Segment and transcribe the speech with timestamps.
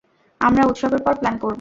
[0.41, 1.49] আমরা উৎসবের পর প্ল্যান করব।